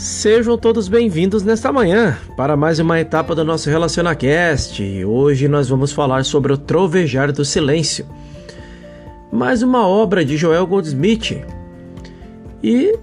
[0.00, 5.04] Sejam todos bem-vindos nesta manhã para mais uma etapa do nosso RelacionaCast.
[5.04, 8.06] Hoje nós vamos falar sobre o Trovejar do Silêncio,
[9.30, 11.44] mais uma obra de Joel Goldsmith.
[12.62, 12.98] E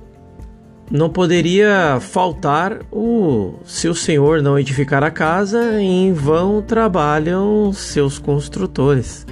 [0.89, 8.17] não poderia faltar o se o Senhor não edificar a casa, em vão trabalham seus
[8.17, 9.23] construtores.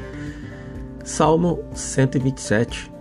[1.03, 2.94] Salmo 127.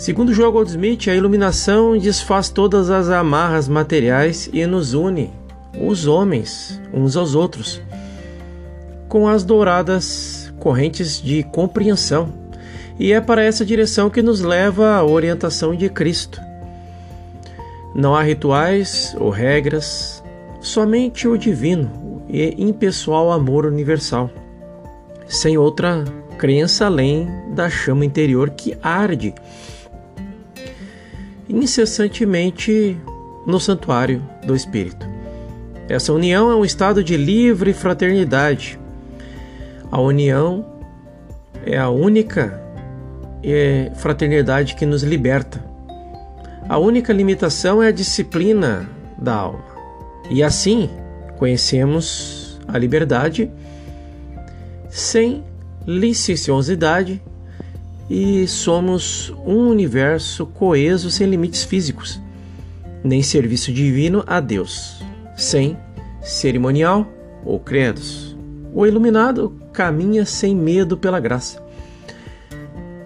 [0.00, 5.30] Segundo Joel Goldsmith, a iluminação desfaz todas as amarras materiais e nos une,
[5.78, 7.82] os homens, uns aos outros,
[9.10, 12.32] com as douradas correntes de compreensão.
[12.98, 16.40] E é para essa direção que nos leva a orientação de Cristo.
[17.94, 20.24] Não há rituais ou regras,
[20.62, 24.30] somente o divino e impessoal amor universal,
[25.28, 26.04] sem outra
[26.38, 29.34] crença além da chama interior que arde
[31.50, 32.96] incessantemente
[33.46, 35.06] no santuário do Espírito.
[35.88, 38.78] Essa união é um estado de livre fraternidade.
[39.90, 40.64] A união
[41.66, 42.62] é a única
[43.42, 45.64] é, fraternidade que nos liberta.
[46.68, 49.64] A única limitação é a disciplina da alma.
[50.30, 50.88] E assim
[51.36, 53.50] conhecemos a liberdade
[54.88, 55.42] sem
[55.84, 57.20] licenciosidade
[58.10, 62.20] e somos um universo coeso sem limites físicos,
[63.04, 65.00] nem serviço divino a Deus,
[65.36, 65.78] sem
[66.20, 67.06] cerimonial
[67.44, 68.36] ou credos.
[68.74, 71.62] O iluminado caminha sem medo pela graça.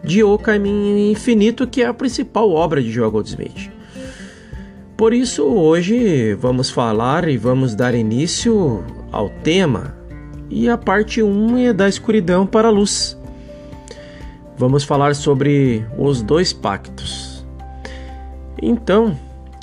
[0.03, 3.71] De O Caminho Infinito, que é a principal obra de Joel Goldsmith.
[4.97, 9.97] Por isso, hoje vamos falar e vamos dar início ao tema,
[10.51, 13.19] e a parte 1 é da escuridão para a luz
[14.57, 17.45] vamos falar sobre os dois pactos.
[18.61, 19.19] Então,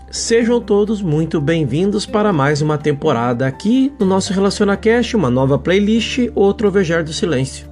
[0.10, 6.30] sejam todos muito bem-vindos para mais uma temporada aqui no nosso RelacionaCast, uma nova playlist,
[6.36, 7.70] O Trovejar do Silêncio.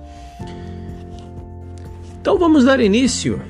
[2.22, 3.42] Então vamos dar início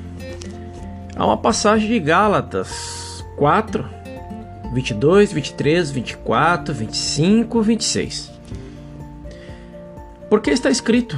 [1.16, 3.86] a uma passagem de Gálatas 4,
[4.74, 8.32] 22, 23, 24, 25, 26.
[10.30, 11.18] Porque está escrito: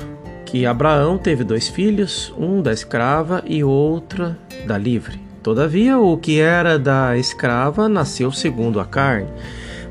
[0.52, 5.18] que Abraão teve dois filhos, um da escrava e outra da livre.
[5.42, 9.30] Todavia, o que era da escrava nasceu segundo a carne,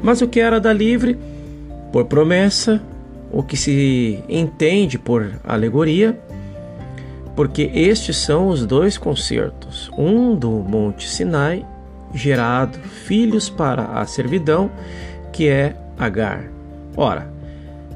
[0.03, 1.19] mas o que era da livre,
[1.91, 2.79] por promessa,
[3.33, 6.21] o que se entende por alegoria,
[7.35, 11.65] porque estes são os dois concertos, um do Monte Sinai,
[12.13, 14.71] gerado filhos para a servidão,
[15.33, 16.45] que é Agar.
[16.95, 17.33] Ora,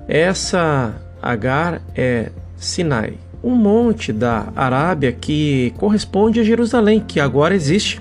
[0.09, 2.31] essa Agar é
[2.65, 8.01] Sinai, um monte da Arábia que corresponde a Jerusalém, que agora existe,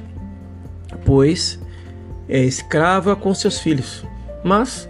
[1.03, 1.59] pois
[2.29, 4.05] é escrava com seus filhos.
[4.41, 4.89] Mas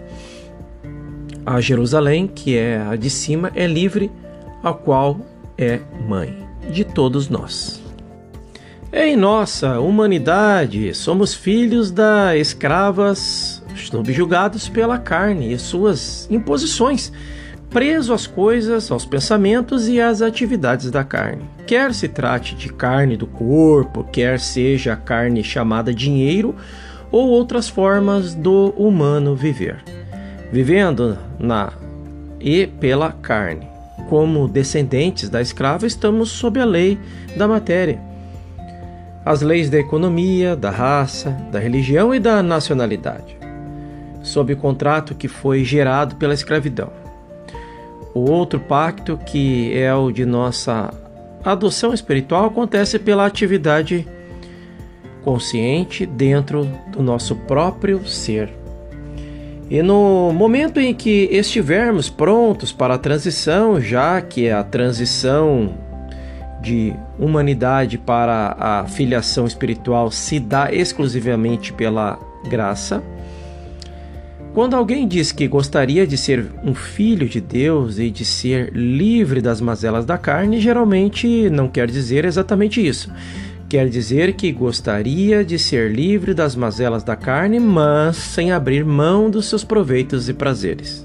[1.44, 4.12] a Jerusalém, que é a de cima, é livre,
[4.62, 5.20] a qual
[5.58, 7.82] é mãe de todos nós.
[8.92, 17.12] Em nossa humanidade, somos filhos da escravas subjugados pela carne e suas imposições
[17.74, 21.42] preso às coisas, aos pensamentos e às atividades da carne.
[21.66, 26.54] Quer se trate de carne do corpo, quer seja a carne chamada dinheiro
[27.10, 29.82] ou outras formas do humano viver.
[30.52, 31.72] Vivendo na
[32.40, 33.66] e pela carne.
[34.08, 36.96] Como descendentes da escrava, estamos sob a lei
[37.36, 38.00] da matéria.
[39.24, 43.36] As leis da economia, da raça, da religião e da nacionalidade.
[44.22, 47.03] Sob o contrato que foi gerado pela escravidão.
[48.14, 50.94] O outro pacto, que é o de nossa
[51.44, 54.06] adoção espiritual, acontece pela atividade
[55.24, 58.50] consciente dentro do nosso próprio ser.
[59.68, 65.74] E no momento em que estivermos prontos para a transição, já que a transição
[66.62, 72.18] de humanidade para a filiação espiritual se dá exclusivamente pela
[72.48, 73.02] graça,
[74.54, 79.40] quando alguém diz que gostaria de ser um filho de Deus e de ser livre
[79.40, 83.12] das mazelas da carne, geralmente não quer dizer exatamente isso.
[83.68, 89.28] Quer dizer que gostaria de ser livre das mazelas da carne, mas sem abrir mão
[89.28, 91.04] dos seus proveitos e prazeres.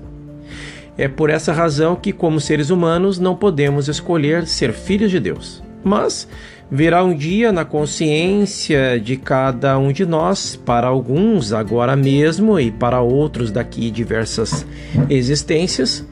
[0.95, 5.63] É por essa razão que, como seres humanos, não podemos escolher ser filhos de Deus.
[5.83, 6.27] Mas
[6.71, 12.69] Virá um dia na consciência de cada um de nós, para alguns agora mesmo e
[12.69, 14.67] para outros daqui diversas
[15.09, 16.05] existências,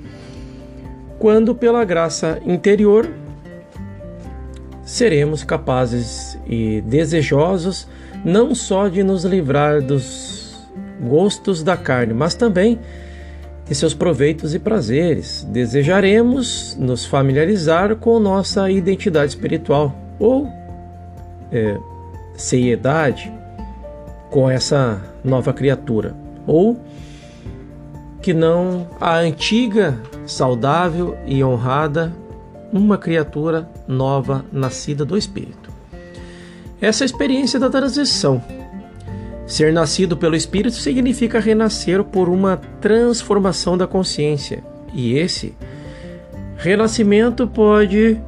[1.19, 3.07] quando pela graça interior
[4.83, 7.87] seremos capazes e desejosos
[8.25, 10.67] não só de nos livrar dos
[10.99, 12.79] gostos da carne, mas também
[13.69, 15.45] de seus proveitos e prazeres.
[15.47, 20.49] Desejaremos nos familiarizar com nossa identidade espiritual ou
[21.51, 21.77] é,
[22.35, 23.31] seriedade
[24.29, 26.15] com essa nova criatura,
[26.45, 26.79] ou
[28.21, 32.13] que não a antiga, saudável e honrada,
[32.73, 35.71] uma criatura nova nascida do Espírito.
[36.81, 38.41] Essa é a experiência da transição.
[39.45, 44.61] Ser nascido pelo Espírito significa renascer por uma transformação da consciência,
[44.93, 45.55] e esse
[46.57, 48.21] renascimento pode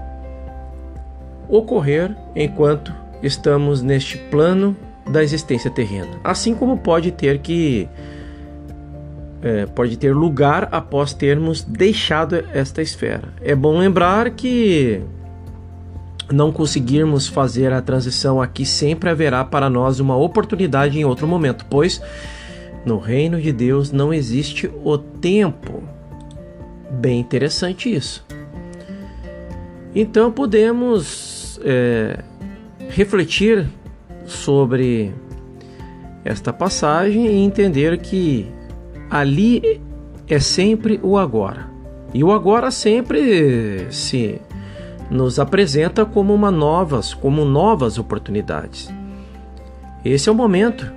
[1.50, 4.76] ocorrer enquanto estamos neste plano
[5.10, 7.90] da existência terrena, assim como pode ter que
[9.42, 13.30] é, pode ter lugar após termos deixado esta esfera.
[13.42, 15.02] É bom lembrar que
[16.32, 21.66] não conseguirmos fazer a transição aqui, sempre haverá para nós uma oportunidade em outro momento,
[21.70, 22.02] pois
[22.86, 25.84] no reino de Deus não existe o tempo.
[26.92, 28.26] Bem interessante isso.
[29.96, 32.20] Então podemos é,
[32.90, 33.68] refletir
[34.26, 35.14] sobre
[36.24, 38.48] esta passagem e entender que
[39.10, 39.82] ali
[40.28, 41.68] é sempre o agora.
[42.14, 44.40] E o agora sempre se
[45.10, 48.94] nos apresenta como uma novas, como novas oportunidades.
[50.04, 50.92] Esse é o momento.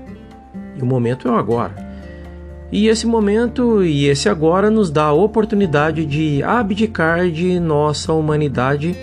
[0.76, 1.92] E o momento é o agora.
[2.70, 8.96] E esse momento e esse agora nos dá a oportunidade de abdicar de nossa humanidade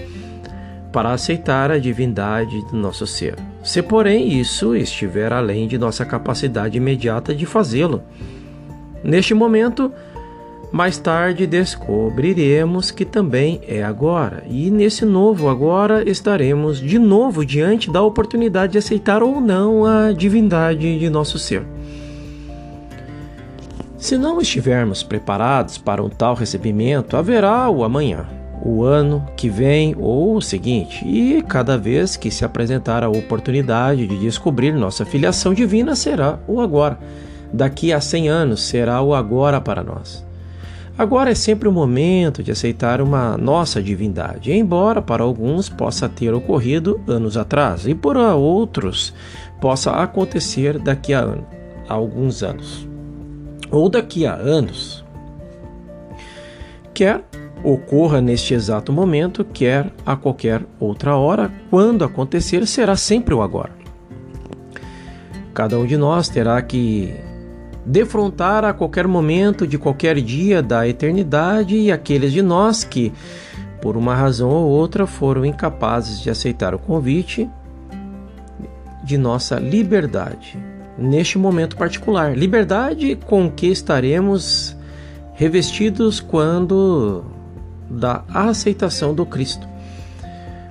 [0.92, 3.36] para aceitar a divindade do nosso ser.
[3.64, 8.02] Se, porém, isso estiver além de nossa capacidade imediata de fazê-lo.
[9.04, 9.92] Neste momento,
[10.72, 17.92] mais tarde descobriremos que também é agora, e nesse novo agora estaremos de novo diante
[17.92, 21.66] da oportunidade de aceitar ou não a divindade de nosso ser.
[23.98, 29.96] Se não estivermos preparados para um tal recebimento, haverá o amanhã o ano que vem
[29.98, 35.54] ou o seguinte, e cada vez que se apresentar a oportunidade de descobrir nossa filiação
[35.54, 37.00] divina será o agora.
[37.52, 40.26] Daqui a 100 anos será o agora para nós.
[40.98, 46.34] Agora é sempre o momento de aceitar uma nossa divindade, embora para alguns possa ter
[46.34, 49.14] ocorrido anos atrás e para outros
[49.62, 51.38] possa acontecer daqui a,
[51.88, 52.86] a alguns anos
[53.72, 55.04] ou daqui a anos.
[56.94, 57.24] Quer
[57.64, 63.72] ocorra neste exato momento, quer a qualquer outra hora, quando acontecer, será sempre o agora.
[65.54, 67.14] Cada um de nós terá que
[67.86, 73.12] defrontar a qualquer momento de qualquer dia da eternidade e aqueles de nós que,
[73.82, 77.50] por uma razão ou outra, foram incapazes de aceitar o convite
[79.04, 80.58] de nossa liberdade
[80.98, 82.38] neste momento particular.
[82.38, 84.78] Liberdade com que estaremos
[85.34, 87.24] revestidos quando
[87.90, 89.68] da aceitação do Cristo.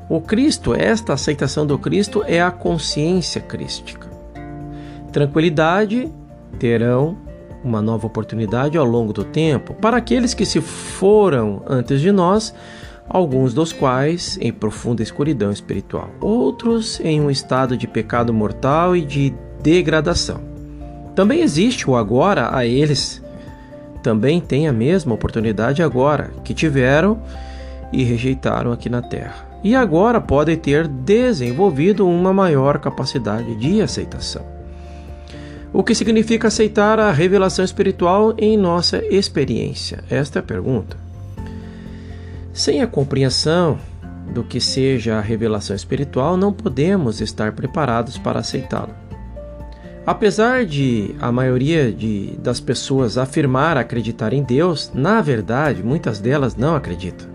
[0.08, 4.08] O Cristo, esta aceitação do Cristo é a consciência crística.
[5.12, 6.10] Tranquilidade
[6.58, 7.16] terão
[7.62, 12.54] uma nova oportunidade ao longo do tempo para aqueles que se foram antes de nós,
[13.08, 19.04] alguns dos quais em profunda escuridão espiritual, outros em um estado de pecado mortal e
[19.04, 20.40] de degradação.
[21.14, 23.22] Também existe o agora a eles
[24.02, 27.20] também têm a mesma oportunidade agora que tiveram
[27.92, 29.46] e rejeitaram aqui na Terra.
[29.62, 34.44] E agora podem ter desenvolvido uma maior capacidade de aceitação.
[35.72, 40.02] O que significa aceitar a revelação espiritual em nossa experiência?
[40.08, 40.96] Esta é a pergunta.
[42.52, 43.78] Sem a compreensão
[44.32, 49.07] do que seja a revelação espiritual, não podemos estar preparados para aceitá-la.
[50.08, 56.56] Apesar de a maioria de, das pessoas afirmar acreditar em Deus, na verdade, muitas delas
[56.56, 57.28] não acreditam.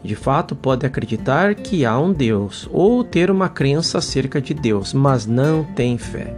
[0.00, 4.94] De fato, pode acreditar que há um Deus ou ter uma crença acerca de Deus,
[4.94, 6.32] mas não tem fé.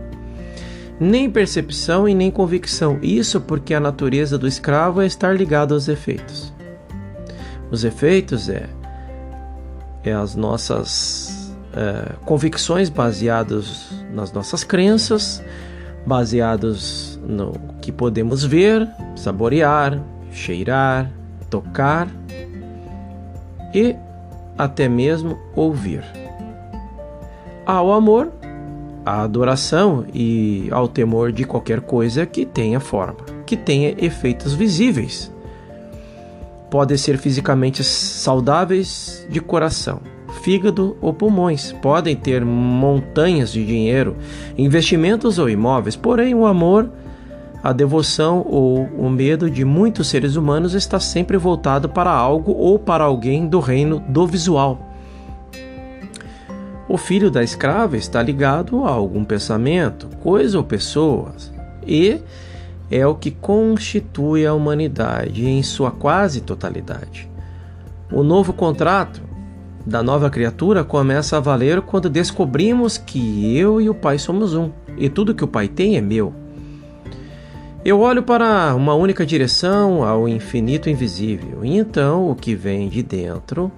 [0.98, 2.98] Nem percepção e nem convicção.
[3.02, 6.50] Isso porque a natureza do escravo é estar ligado aos efeitos.
[7.70, 8.66] Os efeitos é,
[10.04, 11.31] é as nossas
[11.74, 15.42] é, convicções baseadas nas nossas crenças,
[16.04, 20.00] baseados no que podemos ver, saborear,
[20.32, 21.10] cheirar,
[21.48, 22.08] tocar
[23.74, 23.96] e
[24.56, 26.04] até mesmo ouvir.
[27.64, 28.30] Ao amor,
[29.04, 35.32] à adoração e ao temor de qualquer coisa que tenha forma, que tenha efeitos visíveis.
[36.70, 40.00] Podem ser fisicamente saudáveis de coração,
[40.42, 41.72] fígado ou pulmões.
[41.72, 44.16] Podem ter montanhas de dinheiro,
[44.58, 46.90] investimentos ou imóveis, porém o amor,
[47.62, 52.76] a devoção ou o medo de muitos seres humanos está sempre voltado para algo ou
[52.78, 54.90] para alguém do reino do visual.
[56.88, 61.52] O filho da escrava está ligado a algum pensamento, coisa ou pessoas,
[61.86, 62.20] e
[62.90, 67.30] é o que constitui a humanidade em sua quase totalidade.
[68.10, 69.31] O novo contrato
[69.84, 74.70] da nova criatura começa a valer quando descobrimos que eu e o Pai somos um,
[74.96, 76.34] e tudo que o Pai tem é meu.
[77.84, 83.02] Eu olho para uma única direção, ao infinito invisível, e então o que vem de
[83.02, 83.72] dentro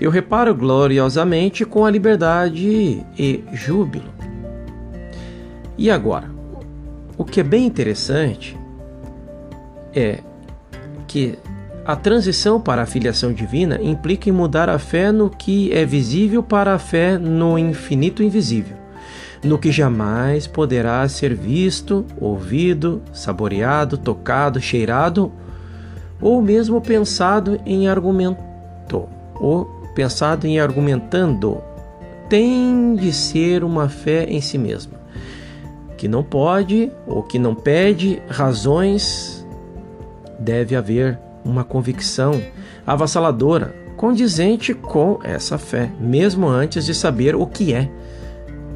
[0.00, 4.12] eu reparo gloriosamente com a liberdade e júbilo.
[5.78, 6.30] E agora,
[7.16, 8.56] o que é bem interessante
[9.94, 10.20] é
[11.06, 11.38] que
[11.84, 16.42] a transição para a filiação divina implica em mudar a fé no que é visível
[16.42, 18.76] para a fé no infinito invisível,
[19.42, 25.30] no que jamais poderá ser visto, ouvido, saboreado, tocado, cheirado
[26.20, 28.38] ou mesmo pensado em argumento,
[29.34, 31.58] ou pensado em argumentando,
[32.30, 34.94] tem de ser uma fé em si mesma,
[35.98, 39.46] que não pode ou que não pede razões,
[40.38, 42.40] deve haver uma convicção
[42.86, 47.90] avassaladora, condizente com essa fé, mesmo antes de saber o que é.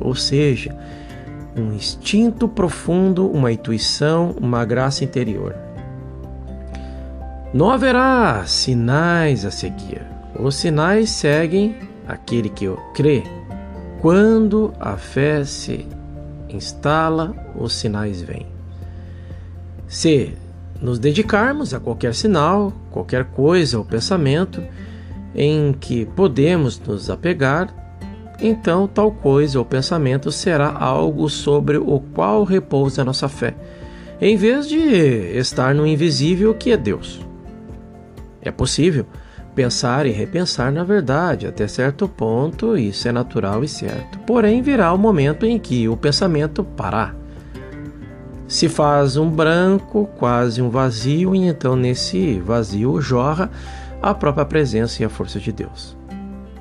[0.01, 0.77] Ou seja,
[1.57, 5.55] um instinto profundo, uma intuição, uma graça interior.
[7.53, 10.03] Não haverá sinais a seguir.
[10.39, 13.23] Os sinais seguem aquele que crê.
[14.01, 15.89] Quando a fé se
[16.49, 18.47] instala, os sinais vêm.
[19.89, 20.37] Se
[20.81, 24.63] nos dedicarmos a qualquer sinal, qualquer coisa ou pensamento
[25.35, 27.75] em que podemos nos apegar,
[28.41, 33.55] então tal coisa ou pensamento será algo sobre o qual repousa a nossa fé,
[34.21, 37.21] em vez de estar no invisível que é Deus.
[38.41, 39.07] É possível
[39.55, 44.21] pensar e repensar na verdade, até certo ponto isso é natural e certo.
[44.21, 47.18] Porém, virá o momento em que o pensamento parar
[48.49, 53.51] se faz um branco, quase um vazio, e então nesse vazio jorra
[54.01, 55.95] a própria presença e a força de Deus.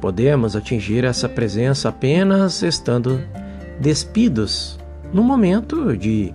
[0.01, 3.23] Podemos atingir essa presença apenas estando
[3.79, 4.77] despidos
[5.13, 6.33] no momento de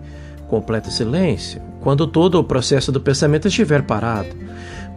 [0.49, 4.31] completo silêncio, quando todo o processo do pensamento estiver parado,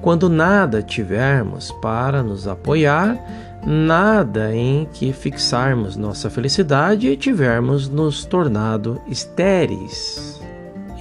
[0.02, 3.18] quando nada tivermos para nos apoiar,
[3.66, 10.35] nada em que fixarmos nossa felicidade e tivermos nos tornado estéreis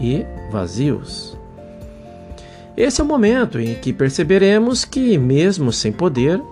[0.01, 1.37] e vazios.
[2.77, 6.43] Esse é o momento em que perceberemos que, mesmo sem poder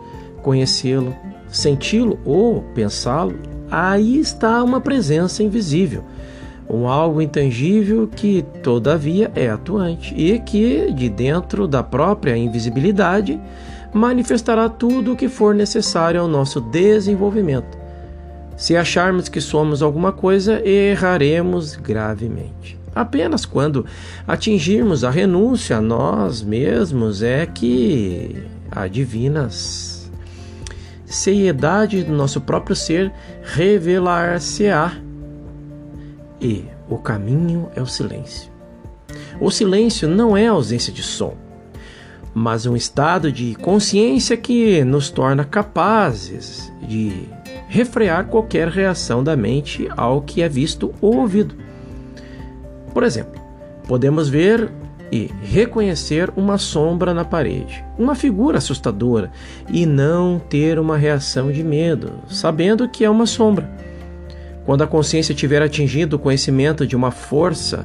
[0.42, 1.14] conhecê-lo,
[1.48, 3.38] senti-lo ou pensá-lo,
[3.70, 6.04] aí está uma presença invisível,
[6.68, 13.40] um algo intangível que, todavia, é atuante e que, de dentro da própria invisibilidade,
[13.92, 17.78] manifestará tudo o que for necessário ao nosso desenvolvimento.
[18.56, 22.81] Se acharmos que somos alguma coisa, erraremos gravemente.
[22.94, 23.86] Apenas quando
[24.26, 28.36] atingirmos a renúncia a nós mesmos é que
[28.70, 29.48] a divina
[31.06, 34.92] seriedade do nosso próprio ser revelar-se-á.
[36.40, 38.50] E o caminho é o silêncio.
[39.40, 41.34] O silêncio não é ausência de som,
[42.34, 47.28] mas um estado de consciência que nos torna capazes de
[47.68, 51.54] refrear qualquer reação da mente ao que é visto ou ouvido.
[52.92, 53.40] Por exemplo,
[53.86, 54.70] podemos ver
[55.10, 59.30] e reconhecer uma sombra na parede, uma figura assustadora,
[59.68, 63.70] e não ter uma reação de medo, sabendo que é uma sombra.
[64.64, 67.84] Quando a consciência tiver atingido o conhecimento de uma força,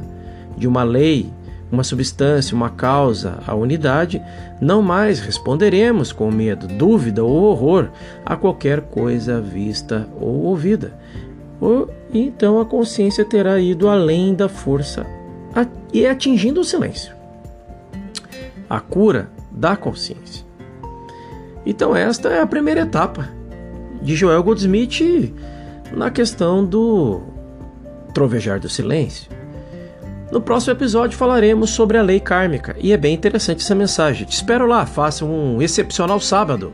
[0.57, 1.29] de uma lei,
[1.69, 4.21] uma substância, uma causa, a unidade,
[4.61, 7.89] não mais responderemos com medo, dúvida ou horror
[8.25, 10.93] a qualquer coisa vista ou ouvida
[12.13, 15.05] então a consciência terá ido além da força
[15.93, 17.15] e atingindo o silêncio.
[18.69, 20.45] A cura da consciência.
[21.65, 23.29] Então, esta é a primeira etapa
[24.01, 25.33] de Joel Goldsmith
[25.91, 27.21] na questão do
[28.13, 29.29] trovejar do silêncio.
[30.31, 34.27] No próximo episódio falaremos sobre a lei kármica e é bem interessante essa mensagem.
[34.27, 36.73] Te espero lá, faça um excepcional sábado.